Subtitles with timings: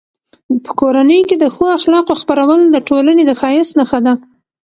[0.65, 4.13] په کورنۍ کې د ښو اخلاقو خپرول د ټولنې د ښایست نښه ده.